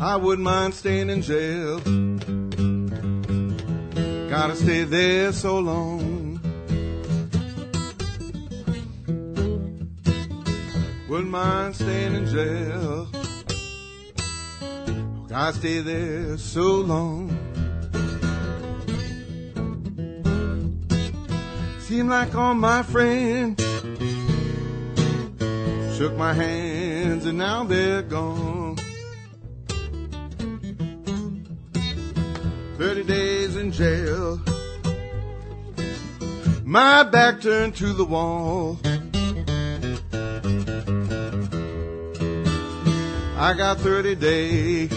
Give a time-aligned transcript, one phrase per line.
[0.00, 1.80] I wouldn't mind staying in jail.
[4.30, 6.40] Gotta stay there so long.
[11.08, 13.08] Wouldn't mind staying in jail.
[15.28, 17.36] Gotta stay there so long.
[21.80, 23.60] Seemed like all my friends
[25.98, 28.67] shook my hands and now they're gone.
[32.78, 34.40] Thirty days in jail.
[36.62, 38.78] My back turned to the wall.
[43.36, 44.92] I got 30 days.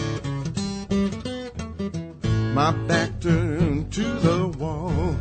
[2.53, 5.15] My back turned to the wall.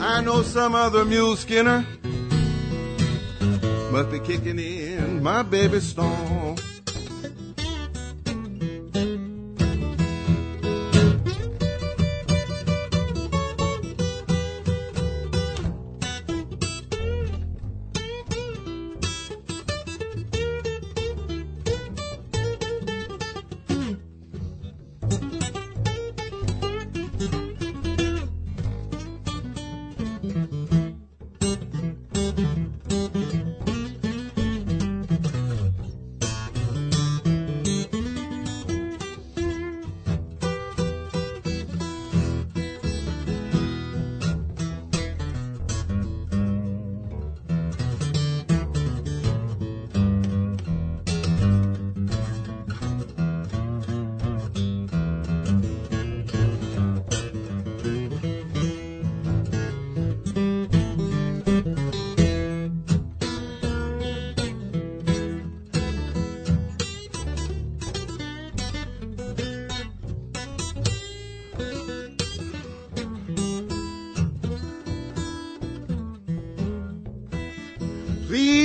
[0.00, 1.84] I know some other mule skinner
[3.90, 6.56] must be kicking in my baby's stall.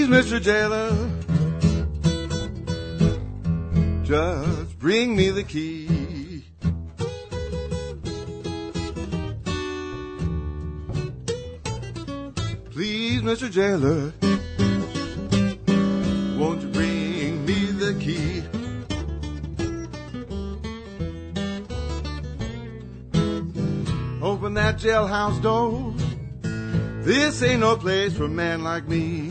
[0.07, 0.40] Please, Mr.
[0.41, 0.94] Jailer,
[4.06, 6.45] just bring me the key.
[12.72, 13.51] Please, Mr.
[13.51, 14.13] Jailer,
[16.40, 18.44] won't you bring me the key?
[24.22, 25.94] Open that jailhouse door.
[27.03, 29.27] This ain't no place for a man like me.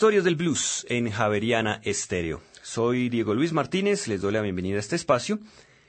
[0.00, 2.40] Historias del Blues en Javeriana Estéreo.
[2.62, 5.40] Soy Diego Luis Martínez, les doy la bienvenida a este espacio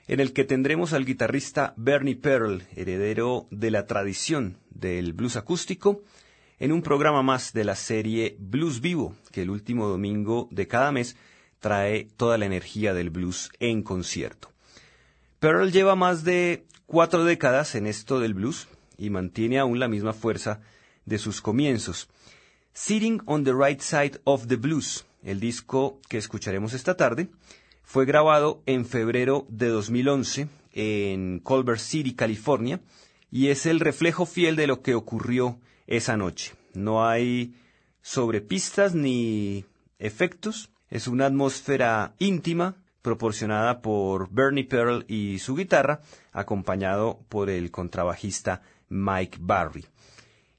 [0.05, 6.03] en el que tendremos al guitarrista Bernie Pearl, heredero de la tradición del blues acústico,
[6.59, 10.91] en un programa más de la serie Blues Vivo, que el último domingo de cada
[10.91, 11.15] mes
[11.61, 14.51] trae toda la energía del blues en concierto.
[15.39, 18.67] Pearl lleva más de cuatro décadas en esto del blues
[18.97, 20.59] y mantiene aún la misma fuerza
[21.05, 22.09] de sus comienzos.
[22.73, 27.29] Sitting on the Right Side of the Blues, el disco que escucharemos esta tarde,
[27.83, 32.79] fue grabado en febrero de 2011 en Culver City, California,
[33.29, 36.53] y es el reflejo fiel de lo que ocurrió esa noche.
[36.73, 37.55] No hay
[38.01, 39.65] sobrepistas ni
[39.99, 45.99] efectos, es una atmósfera íntima proporcionada por Bernie Pearl y su guitarra,
[46.31, 49.85] acompañado por el contrabajista Mike Barry.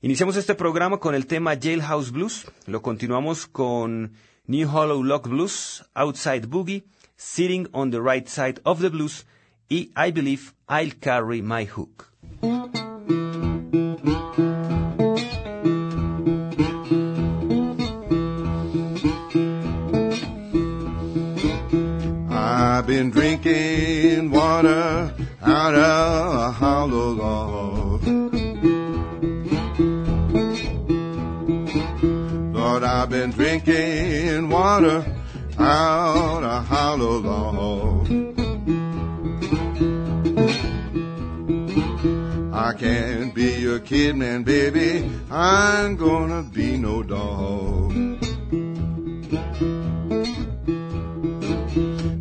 [0.05, 4.15] Iniciamos este programa con el tema Jailhouse Blues, lo continuamos con
[4.49, 6.83] New Hollow Lock Blues, Outside Boogie,
[7.15, 9.25] Sitting on the Right Side of the Blues
[9.69, 12.11] y I Believe I'll Carry My Hook.
[22.29, 27.81] I've been drinking water out of a hollow log.
[33.03, 35.05] I've been drinking water
[35.59, 38.07] out a hollow log.
[42.55, 45.11] I can't be your kid, man, baby.
[45.33, 47.93] I'm gonna be no dog.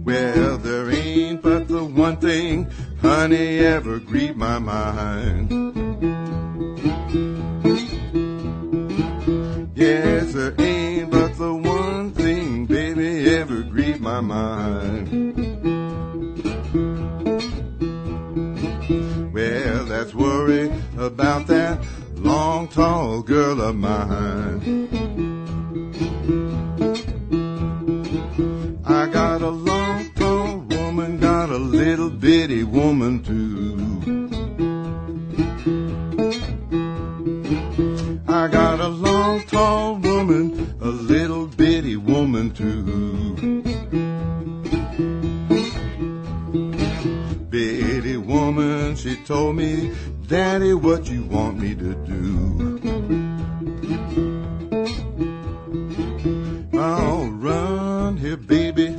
[0.03, 2.71] Well, there ain't but the one thing
[3.03, 5.60] honey ever grieve my mind.
[14.21, 15.33] Mind.
[19.33, 21.85] Well, that's worry about that
[22.15, 25.10] long, tall girl of mine.
[49.31, 49.89] Told me,
[50.27, 52.19] Daddy, what you want me to do?
[56.77, 58.93] I'll run here, baby,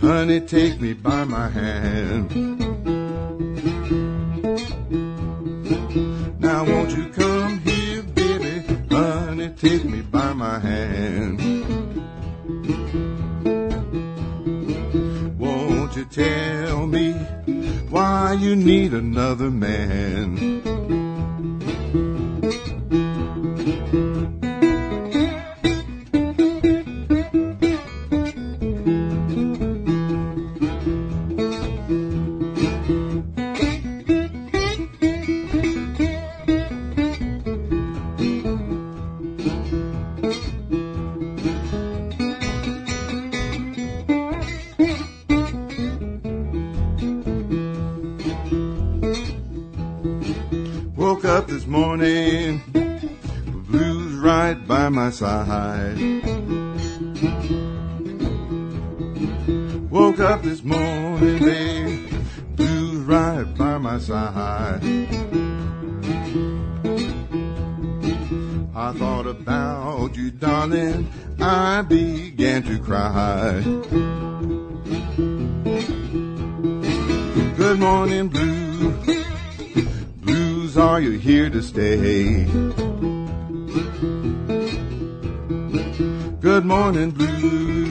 [0.00, 2.26] honey, take me by my hand.
[6.40, 8.54] Now won't you come here, baby,
[8.90, 11.38] honey, take me by my hand.
[15.38, 16.65] Won't you tell
[18.06, 20.65] why you need another man?
[54.86, 55.98] By my side.
[59.90, 62.08] Woke up this morning, babe,
[62.54, 64.80] blues right by my side.
[68.76, 71.10] I thought about you, darling,
[71.40, 73.62] I began to cry.
[77.56, 78.92] Good morning, blue.
[80.18, 82.85] Blues, are you here to stay?
[86.56, 87.90] Good morning, blues.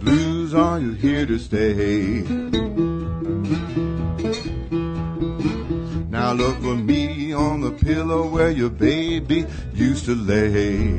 [0.00, 2.20] Blues, are you here to stay?
[6.10, 10.98] Now look for me on the pillow where your baby used to lay.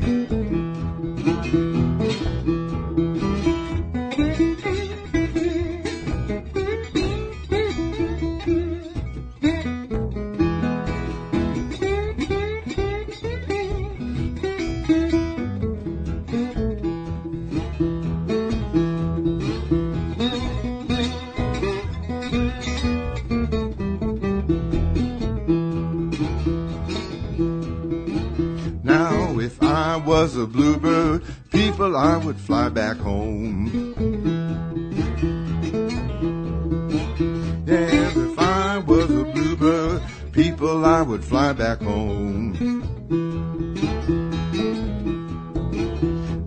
[40.42, 42.56] People, I would fly back home.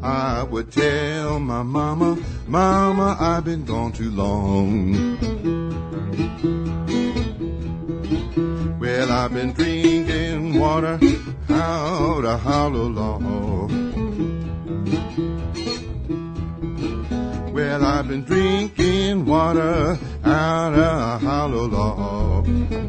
[0.02, 5.18] I would tell my mama, Mama, I've been gone too long.
[8.80, 11.00] Well, I've been drinking water
[11.50, 13.72] out a hollow log.
[17.54, 22.84] Well, I've been drinking water out a hollow log.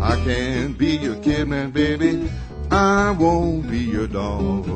[0.00, 2.30] I can't be your kid, man, baby.
[2.70, 4.68] I won't be your dog.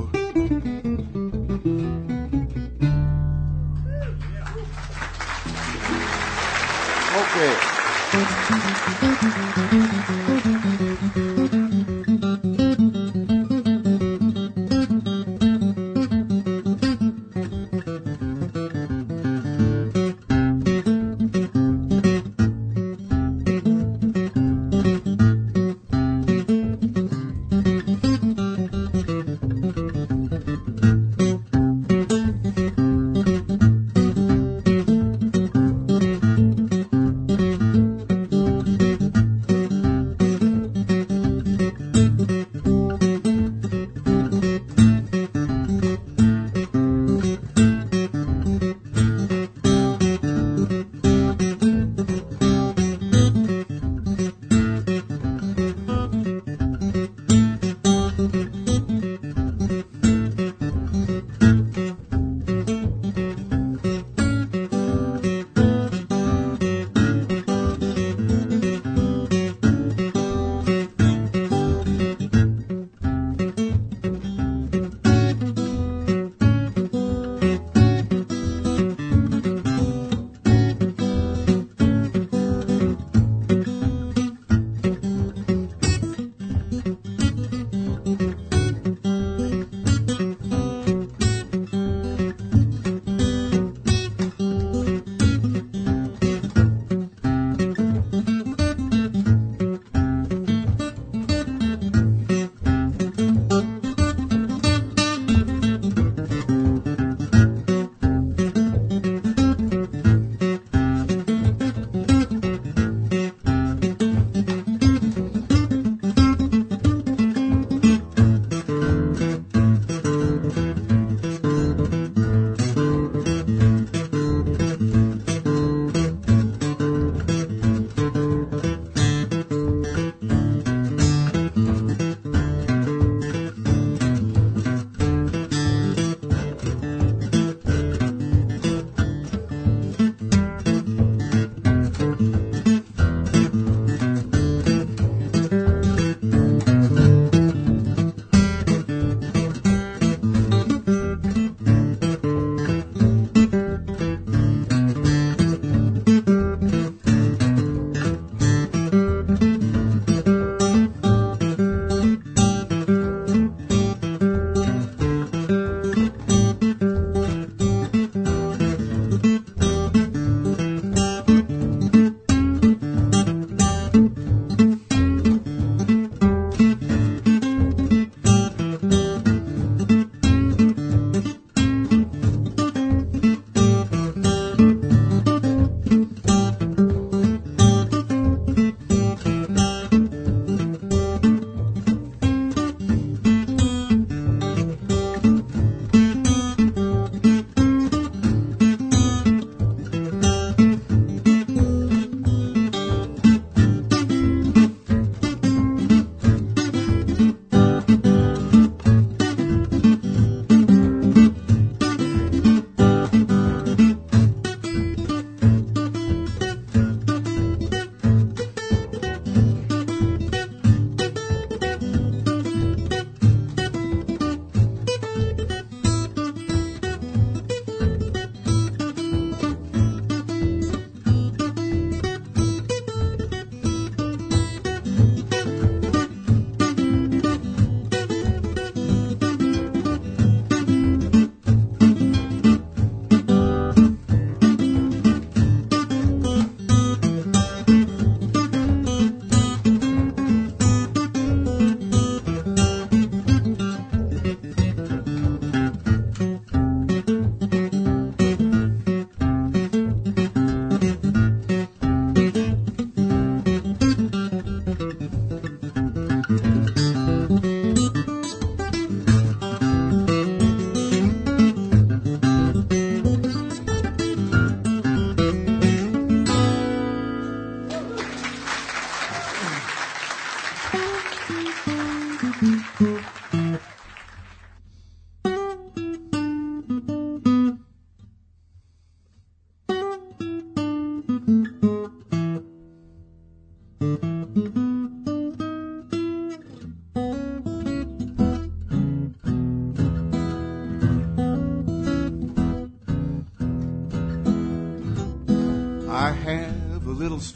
[7.14, 7.54] Okay.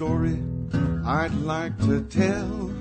[0.03, 0.43] Story
[1.07, 2.73] I'd like to tell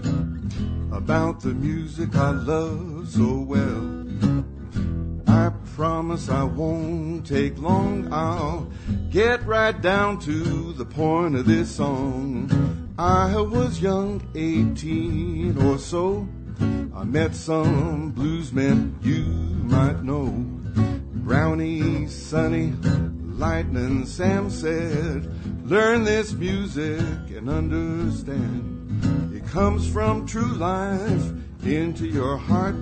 [0.92, 3.84] about the music I love so well.
[5.28, 8.12] I promise I won't take long.
[8.12, 8.68] I'll
[9.12, 12.50] get right down to the point of this song.
[12.98, 16.28] I was young, 18 or so.
[16.96, 19.25] I met some bluesmen you
[19.75, 20.25] might know.
[21.24, 22.74] Brownie, Sonny,
[23.38, 25.25] Lightning Sam said,
[25.65, 27.00] learn this music
[27.35, 29.33] and understand.
[29.35, 31.31] It comes from true life
[31.63, 32.75] into your heart.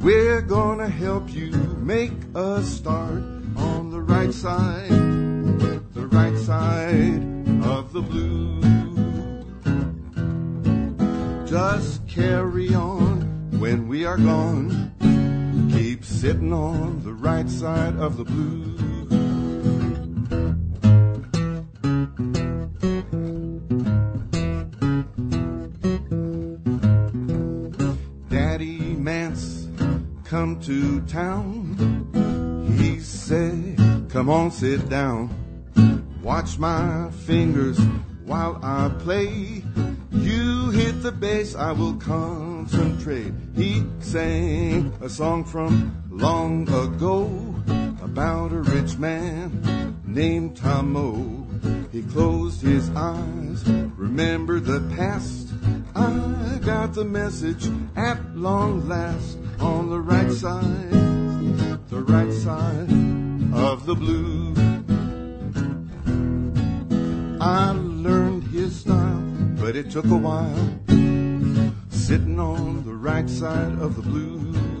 [0.00, 3.22] We're gonna help you make a start
[3.56, 7.22] on the right side, the right side
[7.64, 8.64] of the blues.
[11.48, 13.20] Just carry on
[13.60, 14.90] when we are gone.
[15.72, 19.01] Keep sitting on the right side of the blues.
[30.32, 31.76] Come to town.
[32.78, 35.28] He said, Come on, sit down.
[36.22, 37.78] Watch my fingers
[38.24, 39.62] while I play.
[40.10, 43.34] You hit the bass, I will concentrate.
[43.54, 47.26] He sang a song from long ago
[48.02, 51.46] about a rich man named Tomo.
[51.92, 55.48] He closed his eyes, remembered the past.
[55.94, 60.90] I got the message at long last on the right side,
[61.88, 62.90] the right side
[63.54, 64.58] of the blues.
[67.40, 69.22] I learned his style,
[69.60, 70.78] but it took a while.
[71.90, 74.71] Sitting on the right side of the blues.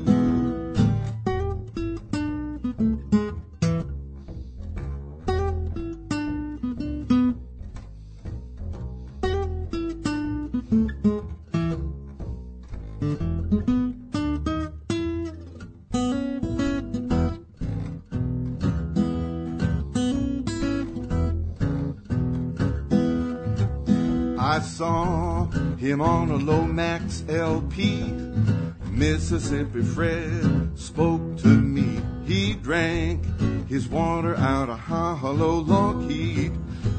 [25.92, 28.00] Him on a Lomax LP.
[28.90, 32.00] Mississippi Fred spoke to me.
[32.24, 33.22] He drank
[33.68, 36.10] his water out of hollow log.
[36.10, 36.56] He'd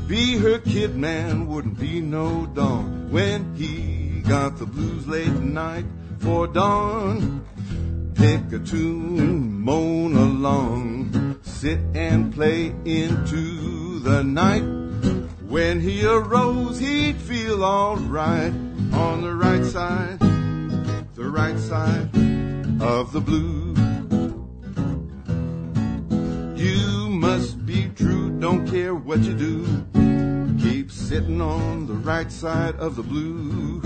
[0.07, 3.09] be her kid man, wouldn't be no dog.
[3.09, 5.85] When he got the blues late night
[6.19, 7.43] for dawn,
[8.13, 14.61] pick a tune, moan along, sit and play into the night.
[15.47, 18.53] When he arose, he'd feel alright
[18.93, 20.19] on the right side,
[21.15, 22.09] the right side
[22.81, 23.73] of the blue.
[26.55, 29.65] You must be true, don't care what you do.
[30.59, 33.81] Keep sitting on the right side of the blue.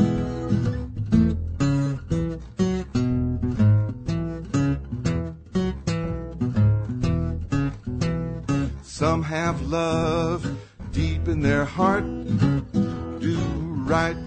[8.83, 10.57] Some have love
[10.91, 12.03] deep in their heart,
[13.19, 13.37] do
[13.85, 14.17] right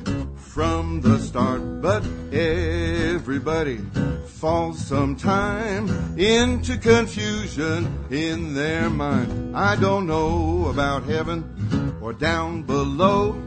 [0.61, 3.79] from the start, but everybody
[4.27, 9.57] falls sometime into confusion in their mind.
[9.57, 13.43] I don't know about heaven or down below,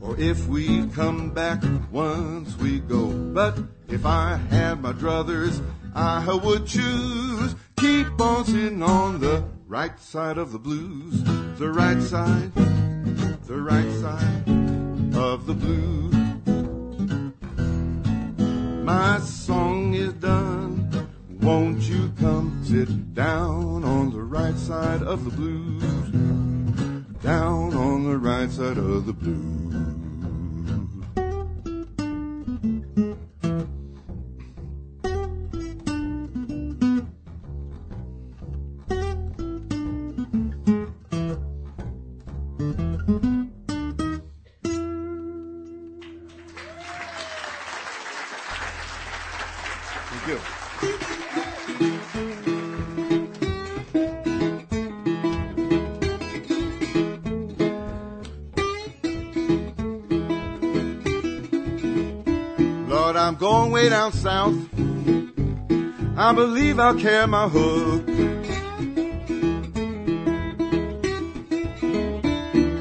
[0.00, 3.12] or if we come back once we go.
[3.12, 5.62] But if I had my druthers,
[5.94, 11.22] I would choose keep on sitting on the right side of the blues,
[11.58, 16.13] the right side, the right side of the blues.
[18.84, 21.08] My song is done.
[21.40, 25.82] Won't you come sit down on the right side of the blues?
[27.22, 29.93] Down on the right side of the blues.
[63.14, 64.56] Lord, I'm going way down south.
[66.16, 68.08] I believe I'll carry my hook.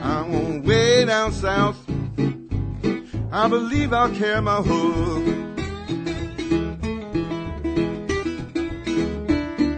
[0.03, 1.77] I'm going way down south.
[3.31, 5.23] I believe I'll carry my hook.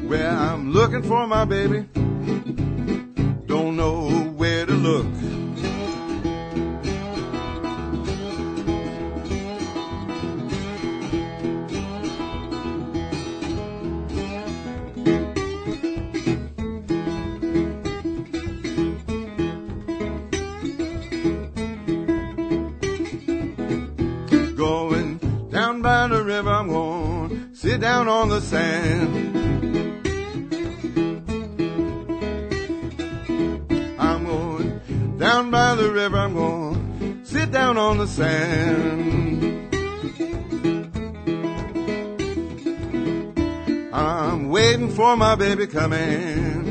[0.10, 1.82] Where I'm looking for my baby.
[3.46, 4.25] Don't know
[45.67, 46.64] coming,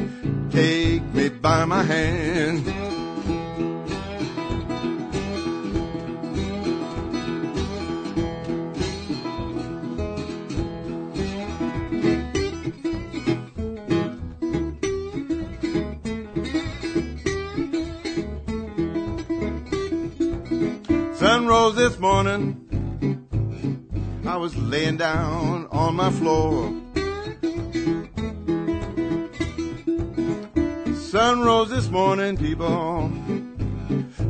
[31.14, 33.08] Sun rose this morning, people,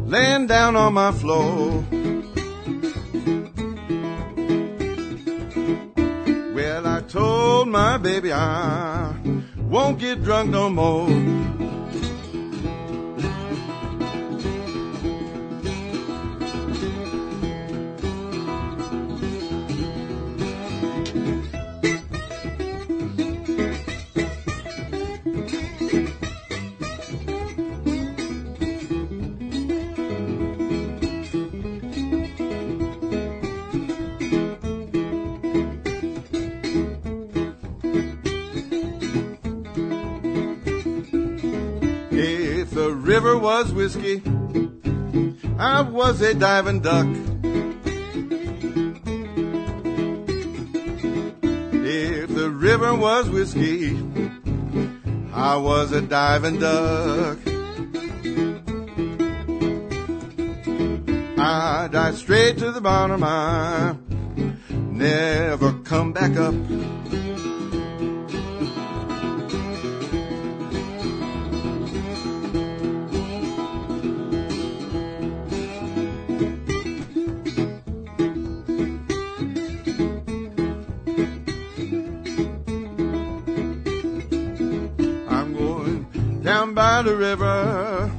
[0.04, 1.82] laying down on my floor.
[6.54, 9.16] Well, I told my baby I
[9.56, 11.08] won't get drunk no more.
[46.14, 47.08] Was a diving duck.
[51.72, 53.98] If the river was whiskey,
[55.32, 57.38] I was a diving duck.
[61.36, 63.96] I dive straight to the bottom, I
[64.68, 66.54] never come back up.
[87.36, 88.12] River,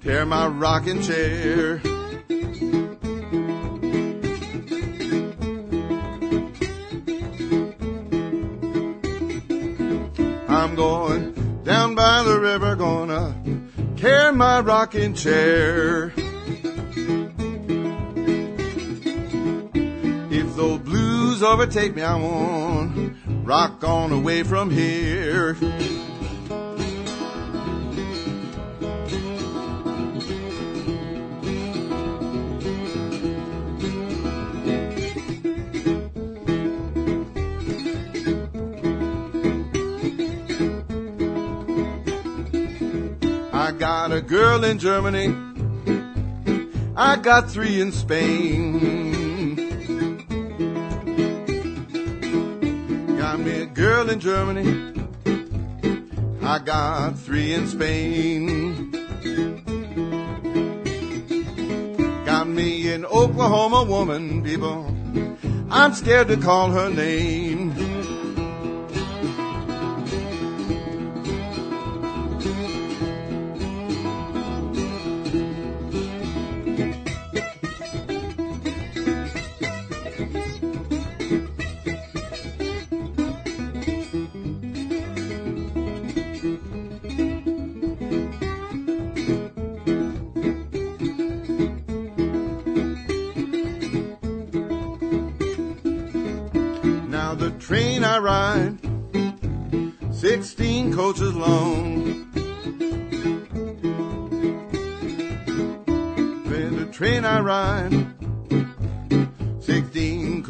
[0.00, 1.80] tear my rocking chair.
[10.48, 11.32] I'm going
[11.64, 13.34] down by the river, gonna
[13.96, 16.12] tear my rocking chair.
[20.30, 25.56] If those blues overtake me, I won't rock on away from here.
[43.72, 45.34] I got a girl in Germany.
[46.94, 49.56] I got three in Spain.
[53.16, 54.92] Got me a girl in Germany.
[56.42, 58.90] I got three in Spain.
[62.26, 64.94] Got me an Oklahoma woman, people.
[65.70, 67.61] I'm scared to call her name.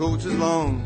[0.02, 0.82] 16 coaches long.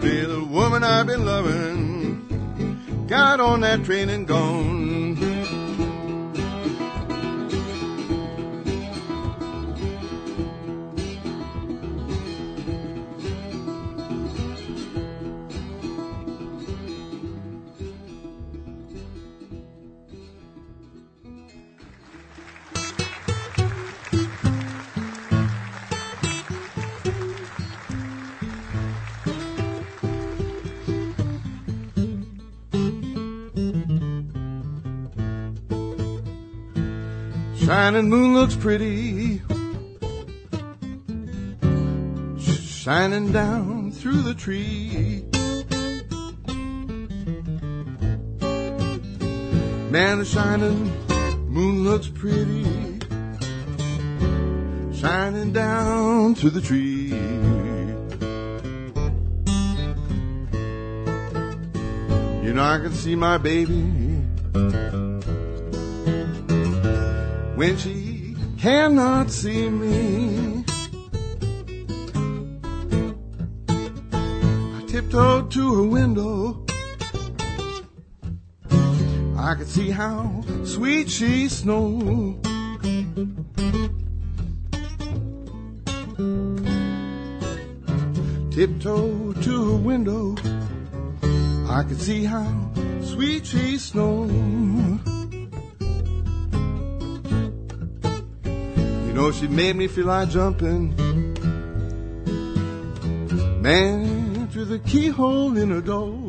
[0.00, 4.91] Little woman I've been loving, got on that train and gone.
[37.92, 39.42] Shining moon looks pretty
[42.40, 45.22] shining down through the tree.
[49.90, 50.90] Man, the shining
[51.50, 52.64] moon looks pretty,
[54.94, 57.08] shining down through the tree.
[62.42, 64.01] You know I can see my baby
[67.62, 70.64] when she cannot see me.
[73.68, 76.66] I tiptoed to her window.
[79.38, 82.42] I could see how sweet she snowed.
[88.50, 90.34] Tiptoe to her window.
[91.70, 92.72] I could see how
[93.02, 94.51] sweet she snowed.
[99.22, 100.96] Know, she made me feel like jumping.
[103.62, 106.21] Man, through the keyhole in her door.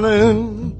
[0.00, 0.74] Darling.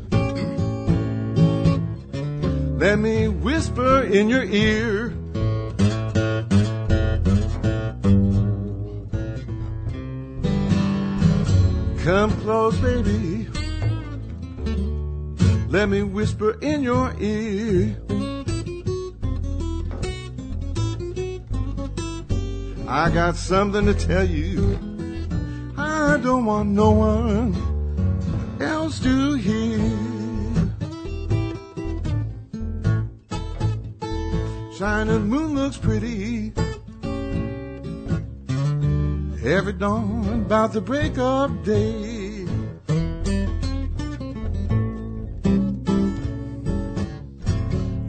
[2.78, 5.10] Let me whisper in your ear.
[12.04, 13.48] Come close, baby.
[15.68, 17.96] Let me whisper in your ear.
[22.88, 24.78] I got something to tell you.
[25.76, 27.57] I don't want no one
[35.78, 36.52] pretty.
[39.44, 42.44] Every dawn about the break of day.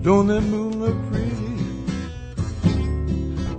[0.01, 1.29] Don't that moon look pretty?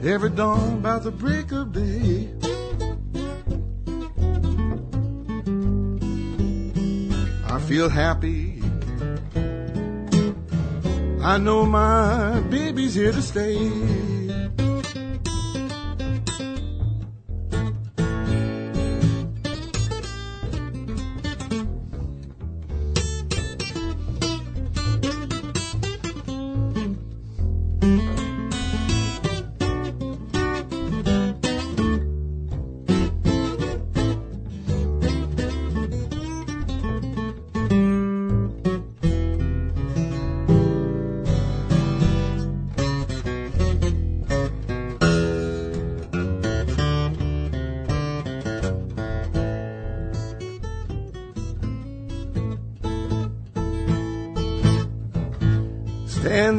[0.08, 2.28] Every dawn about the break of day.
[7.46, 8.62] I feel happy.
[11.22, 13.99] I know my baby's here to stay.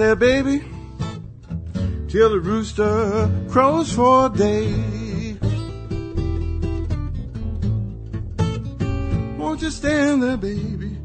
[0.02, 0.64] There, baby,
[2.08, 5.38] till the rooster crows for day.
[9.38, 10.98] Won't you stand there, baby?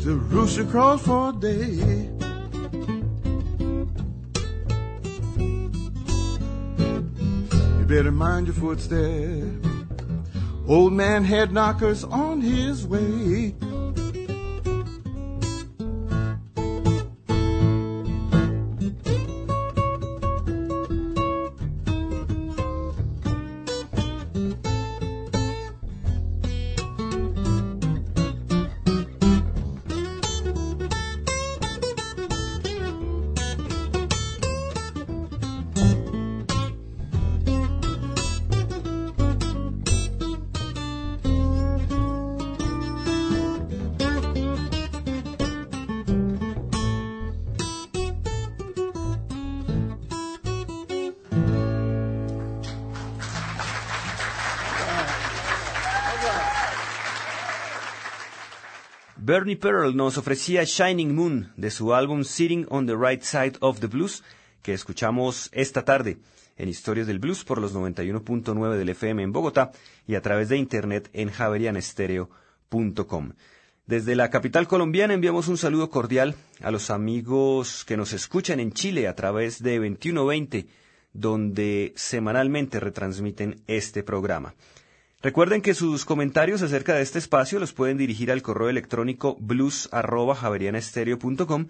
[0.00, 2.08] Till the rooster crows for day.
[7.78, 9.66] You better mind your footsteps.
[10.66, 13.54] Old man head knockers on his way.
[59.26, 63.80] Bernie Pearl nos ofrecía Shining Moon de su álbum Sitting on the Right Side of
[63.80, 64.22] the Blues,
[64.62, 66.18] que escuchamos esta tarde
[66.56, 69.72] en Historias del Blues por los 91.9 del FM en Bogotá
[70.06, 73.32] y a través de internet en javerianestereo.com.
[73.84, 78.70] Desde la capital colombiana enviamos un saludo cordial a los amigos que nos escuchan en
[78.70, 80.68] Chile a través de 2120,
[81.12, 84.54] donde semanalmente retransmiten este programa.
[85.22, 91.66] Recuerden que sus comentarios acerca de este espacio los pueden dirigir al correo electrónico blues@javerianestereo.com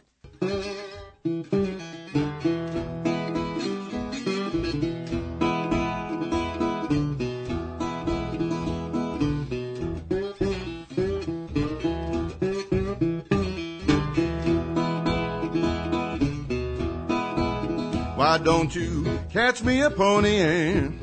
[18.16, 19.01] Why don't you
[19.32, 21.00] catch me a pony and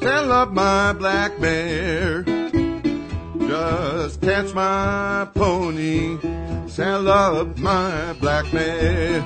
[0.00, 2.22] saddle up my black mare?
[3.38, 6.18] Just catch my pony,
[6.68, 9.22] saddle up my black mare.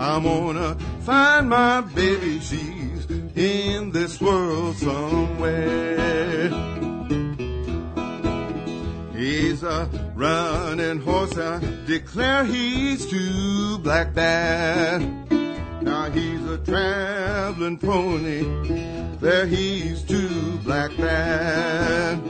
[0.00, 3.06] I'm gonna find my baby, she's
[3.36, 6.48] in this world somewhere.
[9.14, 11.58] He's a running horse, I
[11.90, 15.02] declare he's too black bad.
[15.82, 18.44] Now he's a traveling pony,
[19.18, 22.22] there he's too black bad.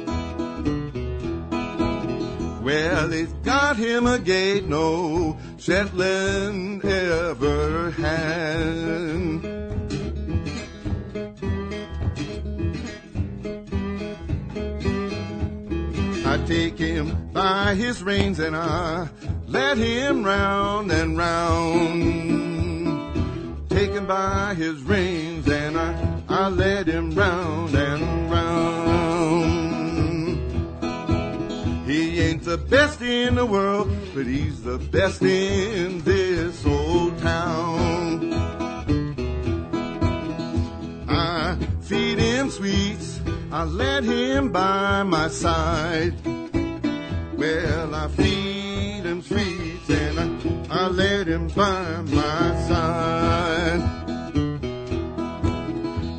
[2.63, 9.61] Well, he's got him a gait no Shetland ever had.
[16.25, 19.11] I take him by his reins and I
[19.51, 22.01] let him round and round.
[23.69, 28.71] Take him by his reins and I, I let him round and round.
[31.87, 38.33] He ain't the best in the world, but he's the best in this old town.
[41.09, 43.21] I feed him sweets
[43.53, 46.15] I let him by my side.
[47.37, 48.50] Well, I feed
[49.05, 50.19] him sweets and
[50.71, 53.83] I, I let him by my side.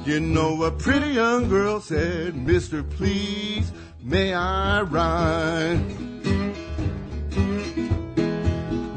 [0.06, 3.72] You know, a pretty young girl said, Mister, please,
[4.04, 5.80] may I ride?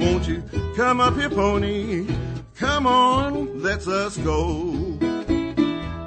[0.01, 0.43] Won't you
[0.77, 2.07] come up here, pony?
[2.57, 4.99] Come on, let's us go.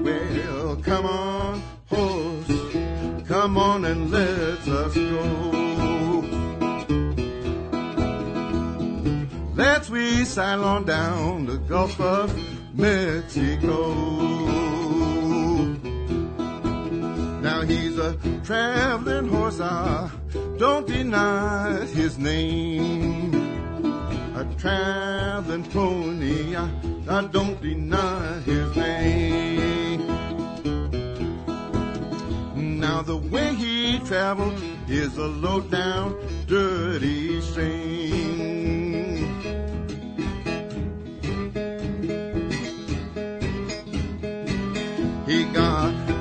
[0.02, 3.28] Well, come on horse.
[3.28, 5.67] Come on and let us go.
[9.90, 12.36] We sail on down the Gulf of
[12.74, 13.94] Mexico.
[17.42, 20.10] Now he's a traveling horse, I
[20.58, 23.34] don't deny his name.
[24.36, 26.70] A traveling pony, I,
[27.08, 30.06] I don't deny his name.
[32.80, 38.87] Now the way he traveled is a low down, dirty shame.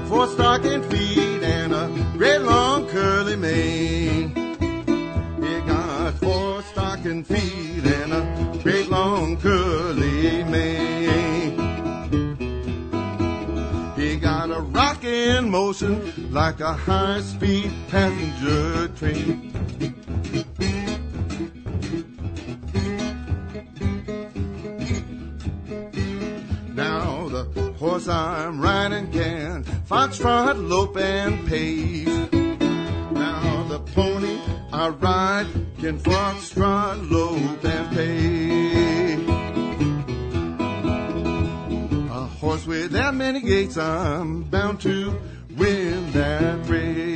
[0.08, 4.34] Four stocking feet and a great long curly mane.
[5.40, 11.56] He got four stocking feet and a great long curly mane.
[13.96, 19.52] He got a rockin' motion like a high-speed passenger train.
[26.74, 32.06] Now the horse I'm riding can foxtrot, lope, and pace.
[33.12, 34.38] Now the pony
[34.72, 35.46] I ride
[35.78, 39.28] can foxtrot, lope, and pace.
[42.10, 45.18] A horse with that many gaits, I'm bound to
[45.56, 47.15] win that race.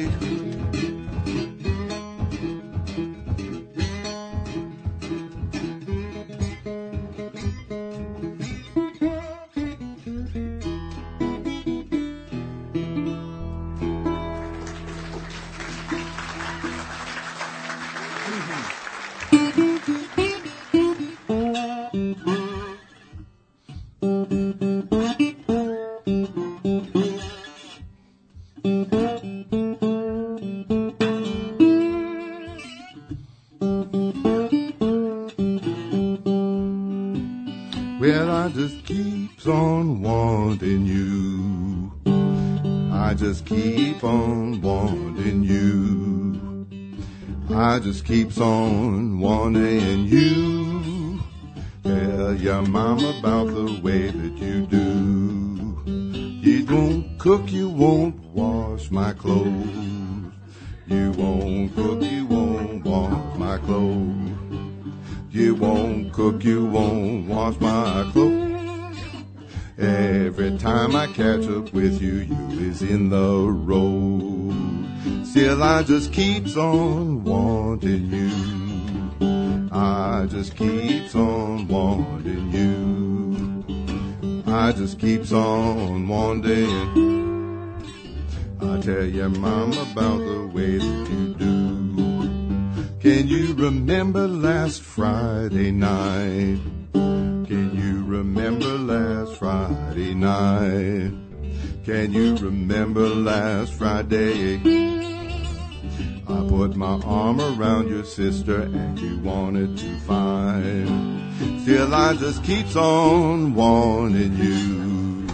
[72.83, 75.27] Is in the road.
[75.27, 79.69] Still, I just keeps on wanting you.
[79.73, 84.45] I just keeps on wanting you.
[84.47, 86.69] I just keeps on wanting.
[88.61, 93.01] I tell your mom about the way that you do.
[93.01, 96.61] Can you remember last Friday night?
[96.93, 101.30] Can you remember last Friday night?
[101.85, 104.57] Can you remember last Friday?
[106.29, 111.63] I put my arm around your sister and you wanted to fight.
[111.63, 115.27] Still I just keeps on wanting you.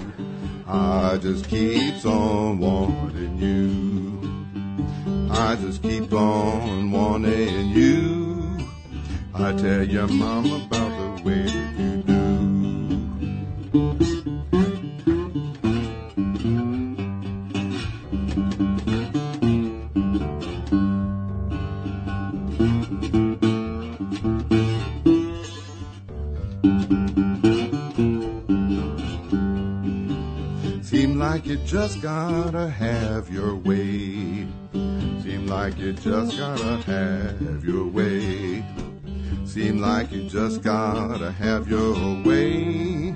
[0.69, 5.29] I just keeps on wanting you.
[5.31, 8.59] I just keep on wanting you.
[9.35, 11.43] I tell your mom about the way
[11.79, 11.96] you
[31.47, 34.49] like you just gotta have your way.
[35.23, 38.65] Seem like you just gotta have your way.
[39.45, 41.95] Seem like you just gotta have your
[42.25, 43.15] way.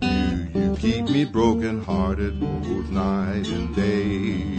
[0.00, 4.56] You, you keep me broken hearted both night and day.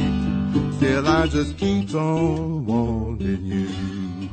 [0.78, 4.30] Still I just keeps on wanting you.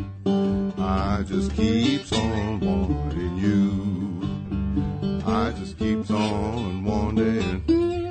[0.77, 5.23] I just keeps on wanting you.
[5.27, 8.08] I just keeps on wanting.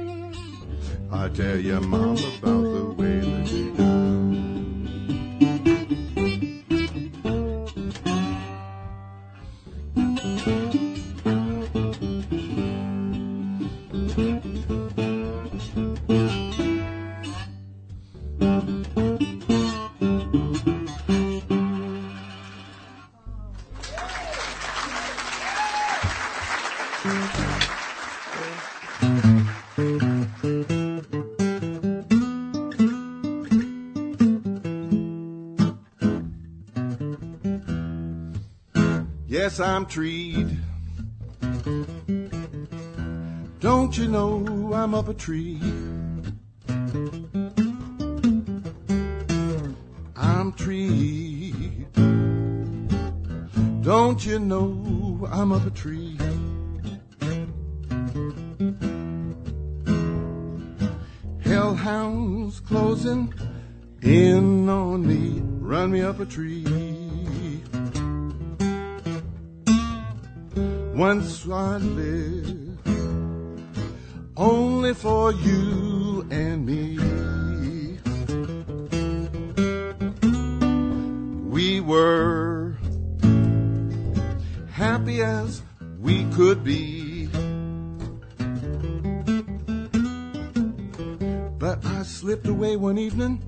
[1.09, 3.87] I tell your mom about the way that you do.
[39.59, 40.57] I'm treed.
[43.59, 45.59] Don't you know I'm up a tree?
[50.15, 51.85] I'm treed.
[53.81, 56.17] Don't you know I'm up a tree?
[61.43, 63.33] Hellhounds closing
[64.01, 66.56] in on me, run me up a tree.
[75.27, 76.97] For you and me.
[81.49, 82.77] We were
[84.71, 85.61] happy as
[85.99, 87.25] we could be.
[91.59, 93.43] But I slipped away one evening,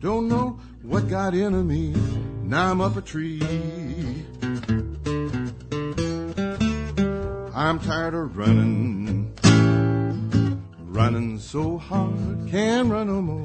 [0.00, 1.94] don't know what got into me.
[2.42, 3.40] Now I'm up a tree.
[7.54, 8.85] I'm tired of running, running
[12.50, 13.44] can't run no more.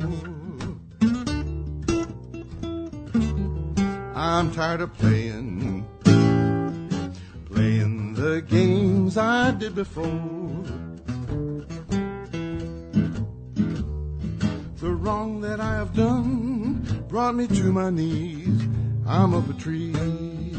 [4.16, 5.86] I'm tired of playing,
[7.46, 10.06] playing the games I did before.
[14.78, 18.68] The wrong that I have done brought me to my knees.
[19.08, 20.51] I'm up a tree.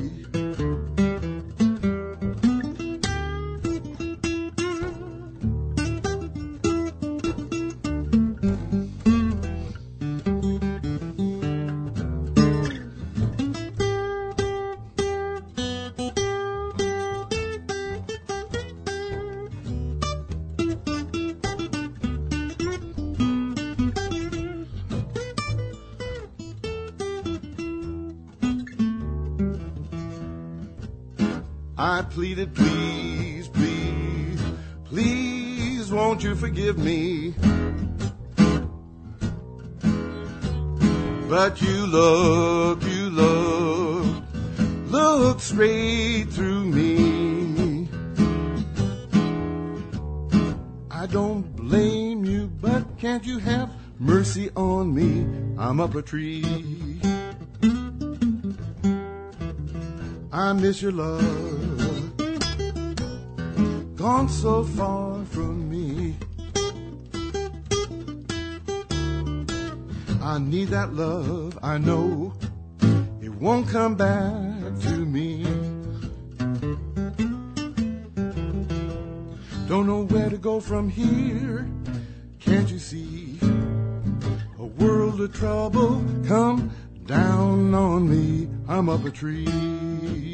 [61.02, 62.16] Love,
[63.96, 66.16] gone so far from me.
[70.22, 72.32] I need that love, I know
[73.20, 75.44] it won't come back to me.
[79.68, 81.66] Don't know where to go from here,
[82.40, 83.38] can't you see?
[84.58, 86.70] A world of trouble come
[87.06, 90.31] down on me, I'm up a tree.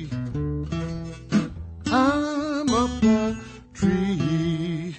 [1.91, 3.37] I'm up a
[3.73, 4.95] tree.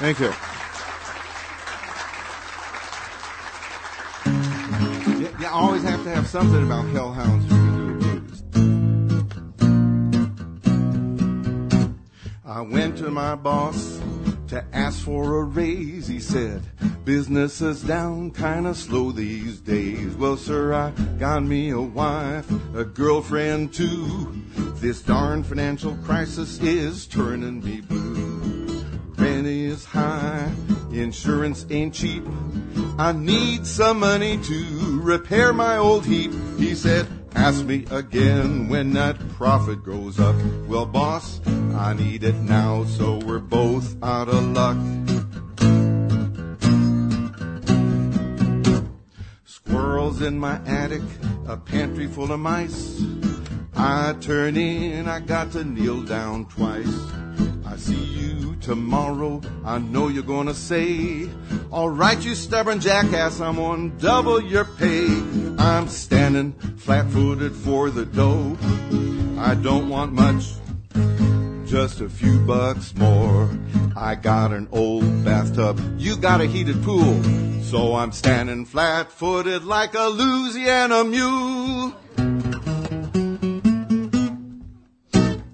[0.00, 0.32] Thank you.
[5.38, 7.52] You always have to have something about hellhounds.
[12.44, 14.00] I went to my boss
[14.48, 16.08] to ask for a raise.
[16.08, 16.62] He said,
[17.04, 20.14] business is down kinda slow these days.
[20.14, 24.32] Well, sir, I got me a wife, a girlfriend too.
[24.76, 28.84] This darn financial crisis is turning me blue.
[29.16, 30.50] Rent is high,
[30.92, 32.24] insurance ain't cheap.
[32.98, 36.32] I need some money to repair my old heap.
[36.58, 40.36] He said, ask me again when that profit goes up.
[40.66, 41.40] Well, boss,
[41.74, 44.76] I need it now, so we're both out of luck.
[50.20, 51.02] In my attic,
[51.48, 53.02] a pantry full of mice.
[53.74, 56.94] I turn in, I got to kneel down twice.
[57.66, 61.28] I see you tomorrow, I know you're gonna say,
[61.72, 65.06] Alright, you stubborn jackass, I'm gonna double your pay.
[65.58, 68.56] I'm standing flat footed for the dough.
[69.38, 70.52] I don't want much,
[71.72, 73.48] just a few bucks more.
[73.96, 77.22] I got an old bathtub, you got a heated pool.
[77.62, 81.94] So I'm standing flat footed like a Louisiana mule.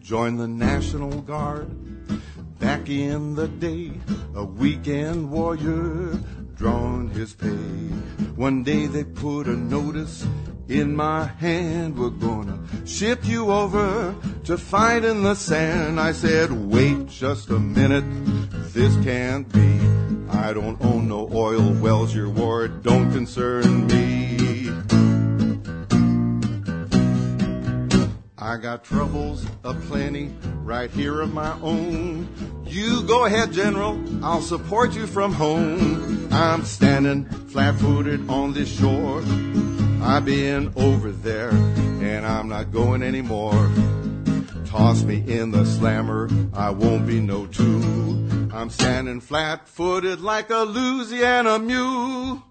[0.00, 1.70] Join the National Guard.
[2.58, 3.92] Back in the day,
[4.34, 6.18] a weekend warrior
[6.56, 7.46] drawn his pay.
[8.34, 10.26] One day they put a notice
[10.68, 11.98] in my hand.
[11.98, 14.14] We're gonna ship you over
[14.44, 15.98] to fight in the sand.
[15.98, 18.04] I said, wait just a minute,
[18.72, 19.80] this can't be.
[20.30, 24.28] I don't own no oil wells, your war don't concern me.
[28.40, 32.28] I got troubles aplenty right here of my own.
[32.64, 34.02] You go ahead, General.
[34.24, 36.28] I'll support you from home.
[36.32, 39.22] I'm standing flat footed on this shore.
[40.00, 43.70] I've been over there and I'm not going anymore.
[44.66, 48.52] Toss me in the slammer, I won't be no tool.
[48.52, 52.42] I'm standing flat footed like a Louisiana mule.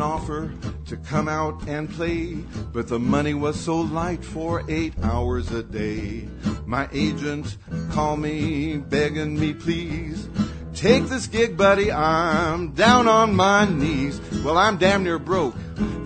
[0.00, 0.50] An offer
[0.86, 2.32] to come out and play,
[2.72, 6.26] but the money was so light for eight hours a day.
[6.64, 7.58] My agent
[7.90, 10.26] called me, begging me, please.
[10.74, 14.18] Take this gig, buddy, I'm down on my knees.
[14.42, 15.54] Well, I'm damn near broke.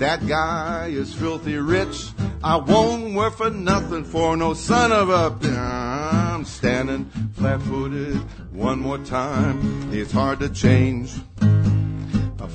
[0.01, 2.09] That guy is filthy rich.
[2.43, 5.49] I won't work for nothing for no son of a.
[5.57, 8.17] I'm standing flat footed
[8.53, 9.93] one more time.
[9.93, 11.13] It's hard to change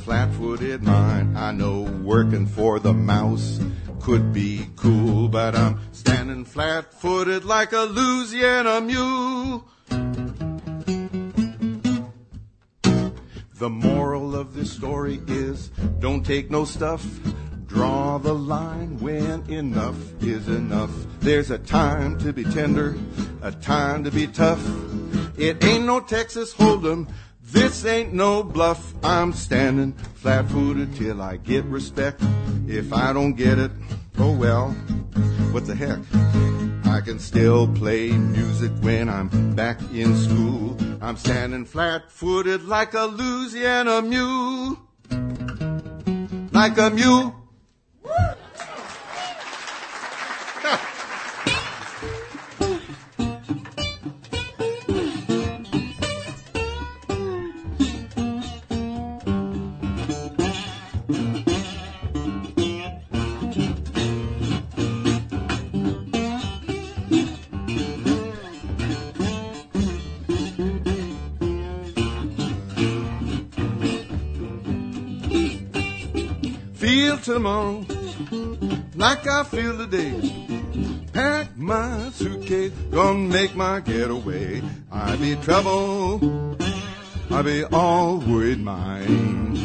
[0.10, 1.38] a flat footed mind.
[1.38, 3.60] I know working for the mouse
[4.00, 9.68] could be cool, but I'm standing flat footed like a Louisiana mule.
[13.54, 15.68] The moral of this story is
[16.00, 17.06] don't take no stuff
[17.68, 20.90] draw the line when enough is enough.
[21.20, 22.98] There's a time to be tender,
[23.44, 24.66] a time to be tough.
[25.38, 27.08] It ain't no Texas Hold'em.
[27.52, 28.94] This ain't no bluff.
[29.04, 32.22] I'm standing flat footed till I get respect.
[32.68, 33.72] If I don't get it,
[34.20, 34.70] oh well,
[35.52, 36.00] what the heck?
[36.86, 40.78] I can still play music when I'm back in school.
[41.02, 44.78] I'm standing flat footed like a Louisiana mule.
[46.52, 47.39] Like a mule.
[77.10, 77.84] Feel tomorrow
[78.94, 80.14] like I feel today.
[81.12, 84.62] Pack my suitcase, gonna make my getaway.
[84.92, 86.56] I be trouble,
[87.32, 89.58] I be all worried mind.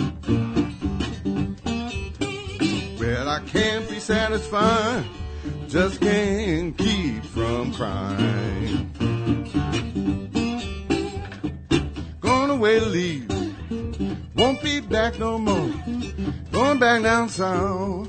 [2.99, 5.05] Well, I can't be satisfied,
[5.69, 8.91] just can't keep from crying.
[12.21, 13.29] Gone away to leave,
[14.35, 15.94] won't be back no more.
[16.55, 18.09] Going back down south,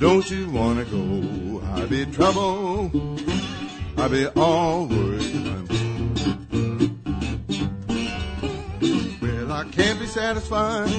[0.00, 1.62] don't you wanna go?
[1.74, 2.90] I be trouble,
[3.96, 5.46] I be all worried.
[9.22, 10.92] Well, I can't be satisfied,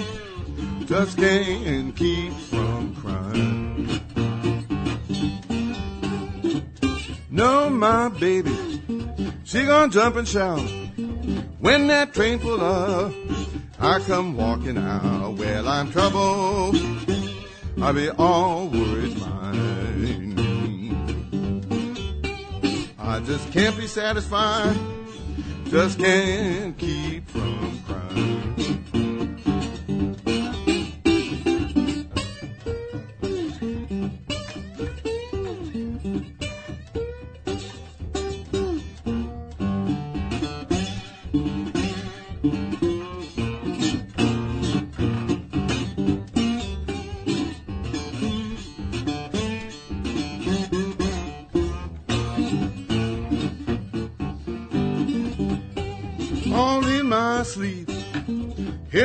[0.86, 4.00] just can't keep from crying.
[7.30, 8.56] No, my baby,
[9.44, 10.62] she gonna jump and shout
[11.60, 13.25] when that train pull up.
[13.86, 15.36] I come walking out.
[15.38, 16.76] Well, I'm troubled.
[17.80, 18.68] I be all
[19.16, 20.36] mine.
[22.98, 24.76] I just can't be satisfied.
[25.66, 27.55] Just can't keep from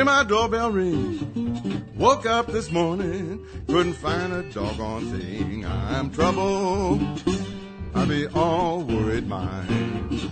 [0.01, 1.85] Hear my doorbell ring.
[1.95, 5.63] Woke up this morning, couldn't find a doggone thing.
[5.63, 6.99] I'm troubled.
[7.93, 10.31] I be all worried mind.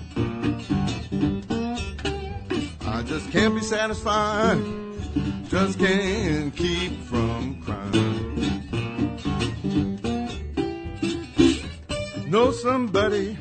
[2.81, 4.57] I just can't be satisfied.
[5.49, 8.71] Just can't keep from crying.
[12.27, 13.37] Know somebody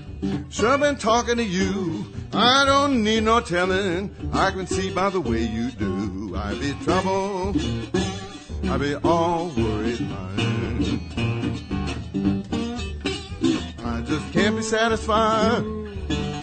[0.51, 2.05] sure been talking to you.
[2.35, 4.15] I don't need no telling.
[4.35, 5.98] I can see by the way you do.
[6.41, 7.55] I be trouble.
[8.71, 11.01] I be all worried mind.
[13.85, 15.65] I just can't be satisfied.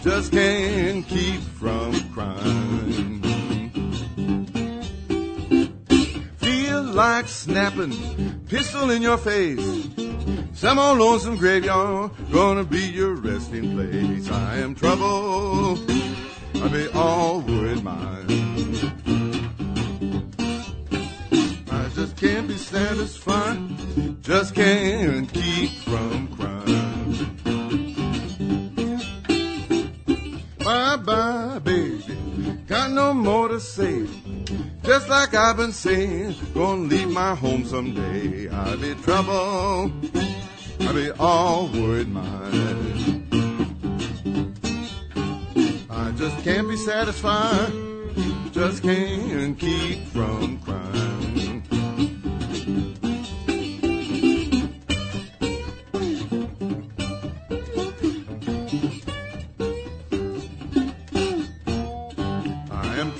[0.02, 3.22] Just can't keep from crying.
[6.36, 9.88] Feel like snapping, pistol in your face.
[10.52, 14.30] Some old lonesome graveyard gonna be your resting place.
[14.30, 15.78] I am trouble.
[16.62, 19.05] I be all worried mind.
[21.96, 23.58] Just can't be satisfied.
[24.20, 27.38] Just can't keep from crying.
[30.62, 32.04] Bye bye, baby.
[32.66, 34.06] Got no more to say.
[34.84, 38.50] Just like I've been saying, gonna leave my home someday.
[38.50, 39.90] I'll be trouble.
[40.80, 42.14] I'll be all worried.
[45.88, 47.72] I just can't be satisfied.
[48.52, 51.05] Just can't keep from crying.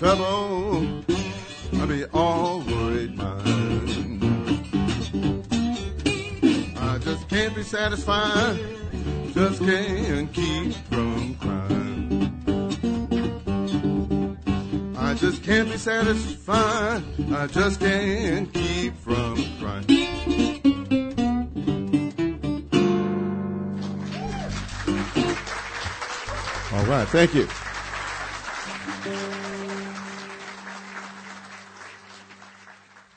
[0.06, 0.86] Trouble.
[1.82, 3.42] I be all worried mind.
[6.78, 8.56] I just can't be satisfied.
[9.34, 12.30] Just can't keep from crying.
[14.96, 17.02] I just can't be satisfied.
[17.32, 19.86] I just can't keep from crying.
[26.72, 27.48] All right, thank you.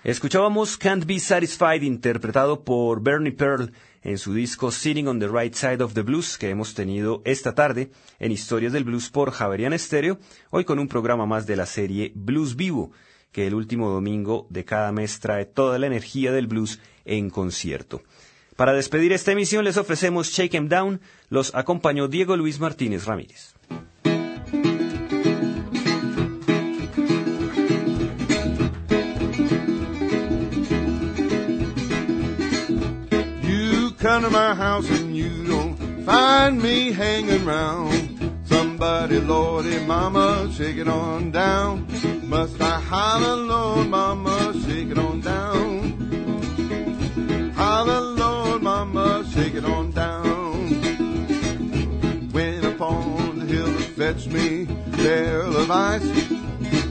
[0.10, 5.54] Escuchábamos Can't Be Satisfied interpretado por Bernie Pearl en su disco Sitting on the Right
[5.54, 9.78] Side of the Blues que hemos tenido esta tarde en Historias del Blues por Javerian
[9.78, 10.18] Stereo,
[10.50, 12.92] hoy con un programa más de la serie Blues Vivo,
[13.32, 18.02] que el último domingo de cada mes trae toda la energía del blues en concierto.
[18.56, 23.54] Para despedir esta emisión les ofrecemos Shake 'em Down, los acompañó Diego Luis Martínez Ramírez.
[34.20, 38.38] Come to my house and you don't find me hanging round.
[38.44, 41.88] Somebody, Lordy, mama, shake it on down.
[42.24, 45.94] Must I holler, Lord, mama, shake it on down.
[47.56, 50.82] Holler, Lord, mama, shake it on down.
[52.34, 54.66] Went upon the hill to fetch me
[54.98, 56.04] barrel of ice.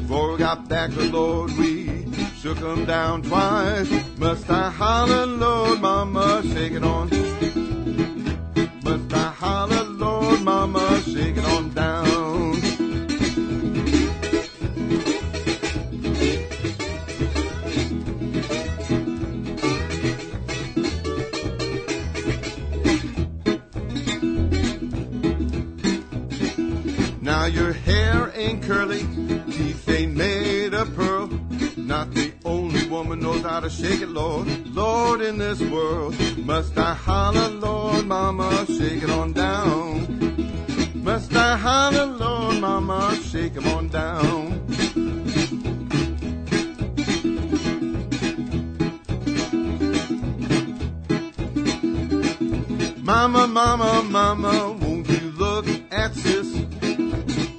[0.09, 1.98] We got back, the Lord, we
[2.41, 3.91] shook 'em down twice.
[4.17, 7.11] Must I holler, Lord, mama, shake it on.
[8.85, 12.61] Must I holler, Lord, mama, shake it on down.
[27.21, 29.07] Now your hair ain't curly,
[29.51, 31.08] teeth ain't made of pearl.
[33.09, 34.47] Woman knows how to shake it, Lord.
[34.75, 40.43] Lord, in this world, must I holler, Lord, mama, shake it on down.
[40.93, 44.61] Must I holler, Lord, mama, shake 'em on down.
[53.03, 56.53] Mama, mama, mama, won't you look at sis?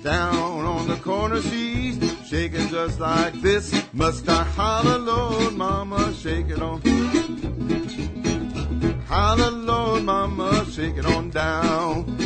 [0.04, 1.78] Down on the corner shaking
[2.88, 3.73] just like this.
[3.93, 6.82] Must I holler, Lord, mama, shake it on.
[9.07, 12.18] Holler, Lord, mama, shake it on down.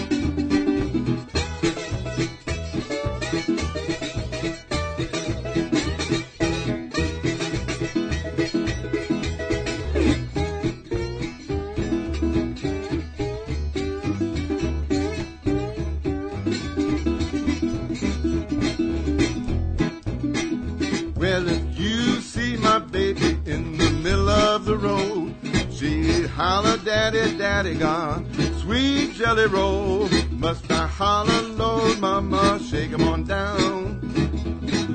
[27.53, 30.09] Sweet jelly roll.
[30.31, 33.99] Must I holler, Lord, Mama, shake shake 'em on down.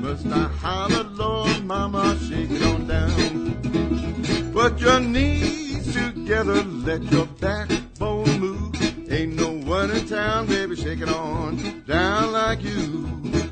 [0.01, 4.51] Must I holler, Lord, Mama, shake it on down.
[4.51, 8.75] Put your knees together, let your backbone move.
[9.09, 13.07] Ain't no one in town, baby, shake it on down like you.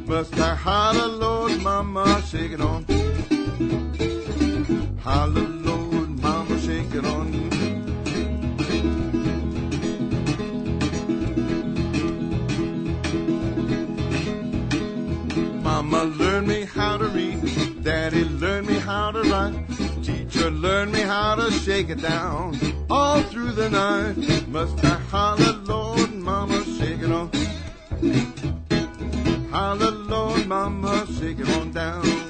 [0.05, 2.85] Must I holler, Lord, Mama, shake it on.
[5.01, 7.46] Holler, Lord, Mama, shake it on.
[17.87, 19.55] Daddy, learn me how to write.
[20.03, 22.59] Teacher, learn me how to shake it down.
[22.89, 27.31] All through the night, must I holler, Lord, Mama, shake it on.
[29.51, 32.26] Holler, Lord, Mama, shake it on down.